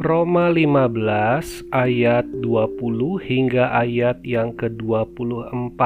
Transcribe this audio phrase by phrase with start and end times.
[0.00, 0.96] Roma 15
[1.76, 5.76] ayat 20 hingga ayat yang ke-24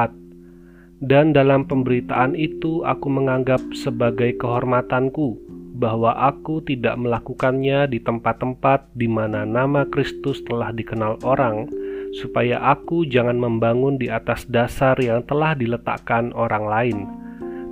[1.03, 5.35] Dan dalam pemberitaan itu aku menganggap sebagai kehormatanku
[5.75, 11.67] bahwa aku tidak melakukannya di tempat-tempat di mana nama Kristus telah dikenal orang
[12.15, 16.97] supaya aku jangan membangun di atas dasar yang telah diletakkan orang lain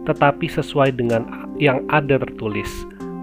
[0.04, 1.24] tetapi sesuai dengan
[1.56, 2.68] yang ada tertulis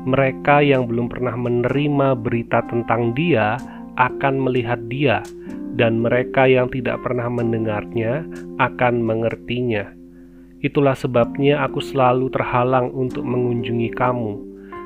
[0.09, 3.61] mereka yang belum pernah menerima berita tentang Dia
[4.01, 5.21] akan melihat Dia,
[5.77, 8.25] dan mereka yang tidak pernah mendengarnya
[8.57, 9.93] akan mengertinya.
[10.61, 14.35] Itulah sebabnya aku selalu terhalang untuk mengunjungi kamu.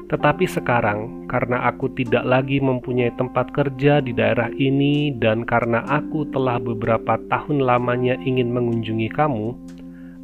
[0.05, 6.29] Tetapi sekarang, karena aku tidak lagi mempunyai tempat kerja di daerah ini, dan karena aku
[6.31, 9.57] telah beberapa tahun lamanya ingin mengunjungi kamu,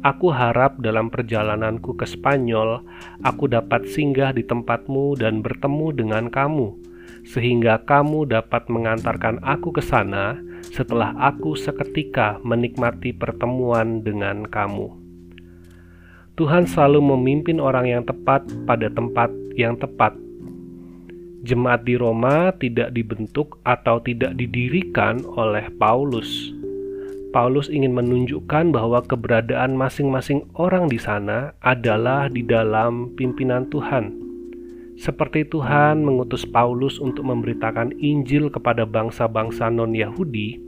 [0.01, 2.81] Aku harap dalam perjalananku ke Spanyol,
[3.21, 6.73] aku dapat singgah di tempatmu dan bertemu dengan kamu,
[7.21, 10.41] sehingga kamu dapat mengantarkan aku ke sana
[10.73, 14.89] setelah aku seketika menikmati pertemuan dengan kamu.
[16.33, 20.17] Tuhan selalu memimpin orang yang tepat pada tempat yang tepat.
[21.45, 26.57] Jemaat di Roma tidak dibentuk atau tidak didirikan oleh Paulus
[27.31, 34.11] Paulus ingin menunjukkan bahwa keberadaan masing-masing orang di sana adalah di dalam pimpinan Tuhan.
[34.99, 40.59] Seperti Tuhan mengutus Paulus untuk memberitakan Injil kepada bangsa-bangsa non-Yahudi,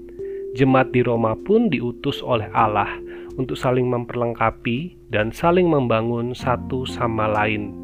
[0.56, 2.90] jemaat di Roma pun diutus oleh Allah
[3.36, 7.76] untuk saling memperlengkapi dan saling membangun satu sama lain.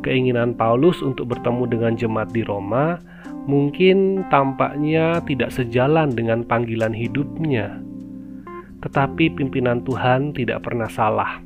[0.00, 2.96] Keinginan Paulus untuk bertemu dengan jemaat di Roma
[3.46, 7.78] mungkin tampaknya tidak sejalan dengan panggilan hidupnya.
[8.82, 11.40] Tetapi pimpinan Tuhan tidak pernah salah.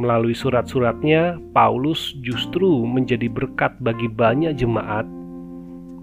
[0.00, 5.04] Melalui surat-suratnya, Paulus justru menjadi berkat bagi banyak jemaat.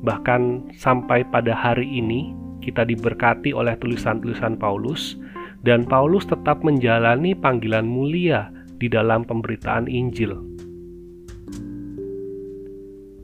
[0.06, 2.32] Bahkan sampai pada hari ini,
[2.62, 5.18] kita diberkati oleh tulisan-tulisan Paulus,
[5.66, 10.49] dan Paulus tetap menjalani panggilan mulia di dalam pemberitaan Injil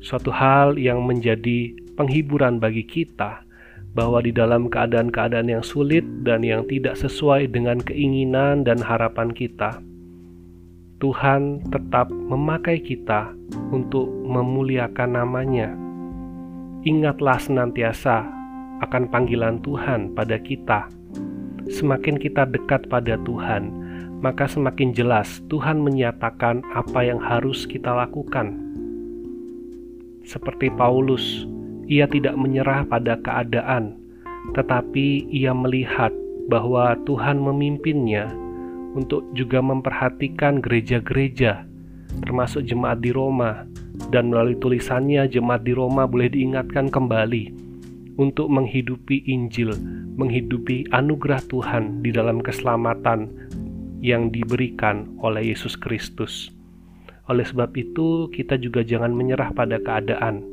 [0.05, 3.41] suatu hal yang menjadi penghiburan bagi kita
[3.97, 9.81] bahwa di dalam keadaan-keadaan yang sulit dan yang tidak sesuai dengan keinginan dan harapan kita,
[11.01, 13.33] Tuhan tetap memakai kita
[13.73, 15.73] untuk memuliakan namanya.
[16.85, 18.29] Ingatlah senantiasa
[18.85, 20.85] akan panggilan Tuhan pada kita.
[21.65, 23.73] Semakin kita dekat pada Tuhan,
[24.21, 28.64] maka semakin jelas Tuhan menyatakan apa yang harus kita lakukan
[30.25, 31.45] seperti Paulus,
[31.85, 33.97] ia tidak menyerah pada keadaan,
[34.57, 36.11] tetapi ia melihat
[36.49, 38.29] bahwa Tuhan memimpinnya
[38.97, 41.65] untuk juga memperhatikan gereja-gereja,
[42.25, 43.65] termasuk jemaat di Roma,
[44.09, 47.51] dan melalui tulisannya jemaat di Roma boleh diingatkan kembali
[48.15, 49.75] untuk menghidupi Injil,
[50.15, 53.27] menghidupi anugerah Tuhan di dalam keselamatan
[53.99, 56.54] yang diberikan oleh Yesus Kristus.
[57.25, 60.45] Oleh sebab itu, kita juga jangan menyerah pada keadaan.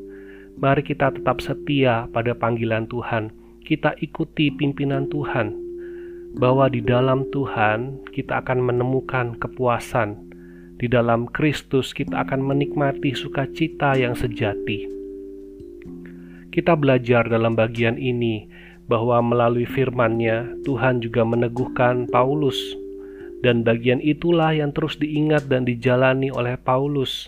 [0.57, 3.33] Mari kita tetap setia pada panggilan Tuhan.
[3.63, 5.53] Kita ikuti pimpinan Tuhan,
[6.37, 10.33] bahwa di dalam Tuhan kita akan menemukan kepuasan.
[10.81, 14.89] Di dalam Kristus, kita akan menikmati sukacita yang sejati.
[16.51, 18.51] Kita belajar dalam bagian ini
[18.91, 22.59] bahwa melalui firman-Nya Tuhan juga meneguhkan Paulus
[23.43, 27.27] dan bagian itulah yang terus diingat dan dijalani oleh Paulus.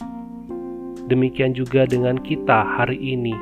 [1.11, 3.35] Demikian juga dengan kita hari ini.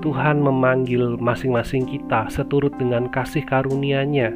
[0.00, 4.32] Tuhan memanggil masing-masing kita seturut dengan kasih karunia-Nya.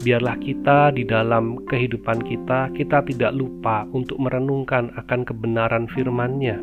[0.00, 6.62] Biarlah kita di dalam kehidupan kita, kita tidak lupa untuk merenungkan akan kebenaran firman-Nya.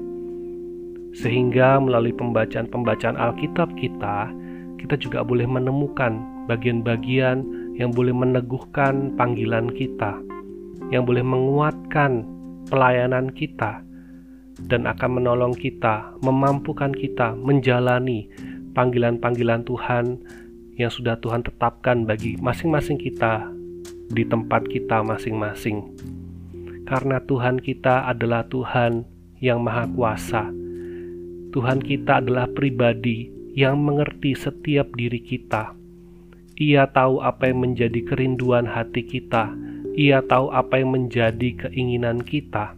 [1.14, 4.34] Sehingga melalui pembacaan-pembacaan Alkitab kita,
[4.82, 6.18] kita juga boleh menemukan
[6.50, 10.22] bagian-bagian yang boleh meneguhkan panggilan kita,
[10.94, 12.26] yang boleh menguatkan
[12.70, 13.82] pelayanan kita,
[14.70, 18.30] dan akan menolong kita, memampukan kita menjalani
[18.78, 20.22] panggilan-panggilan Tuhan
[20.78, 23.50] yang sudah Tuhan tetapkan bagi masing-masing kita
[24.14, 25.94] di tempat kita masing-masing.
[26.86, 29.06] Karena Tuhan kita adalah Tuhan
[29.42, 30.50] yang Maha Kuasa.
[31.54, 35.83] Tuhan kita adalah pribadi yang mengerti setiap diri kita
[36.54, 39.50] ia tahu apa yang menjadi kerinduan hati kita.
[39.98, 42.78] Ia tahu apa yang menjadi keinginan kita.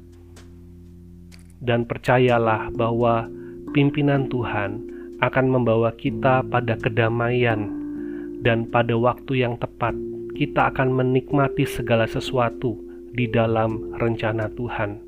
[1.60, 3.28] Dan percayalah bahwa
[3.76, 4.80] pimpinan Tuhan
[5.20, 7.72] akan membawa kita pada kedamaian
[8.44, 9.96] dan pada waktu yang tepat
[10.36, 12.76] kita akan menikmati segala sesuatu
[13.16, 15.00] di dalam rencana Tuhan.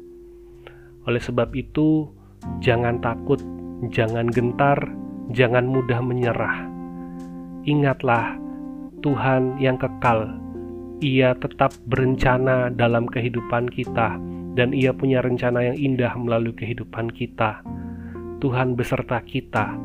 [1.08, 2.08] Oleh sebab itu,
[2.64, 3.40] jangan takut,
[3.92, 4.80] jangan gentar,
[5.36, 6.68] jangan mudah menyerah.
[7.68, 8.47] Ingatlah,
[9.08, 10.36] Tuhan yang kekal,
[11.00, 14.20] Ia tetap berencana dalam kehidupan kita,
[14.60, 17.64] dan Ia punya rencana yang indah melalui kehidupan kita.
[18.44, 19.80] Tuhan beserta kita.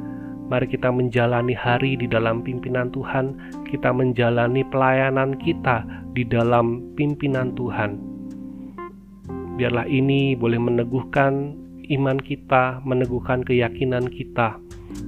[0.51, 3.39] Mari kita menjalani hari di dalam pimpinan Tuhan,
[3.71, 5.87] kita menjalani pelayanan kita
[6.19, 8.03] di dalam pimpinan Tuhan.
[9.55, 11.55] Biarlah ini boleh meneguhkan
[11.95, 14.59] iman kita, meneguhkan keyakinan kita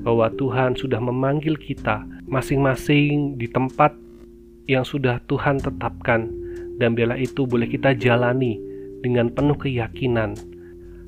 [0.06, 4.04] bahwa Tuhan sudah memanggil kita masing-masing di tempat
[4.64, 6.31] yang sudah Tuhan tetapkan,
[6.81, 8.56] dan biarlah itu boleh kita jalani
[9.05, 10.34] dengan penuh keyakinan.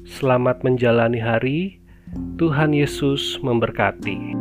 [0.07, 1.59] Selamat menjalani hari.
[2.39, 4.37] Tuhan Yesus memberkati.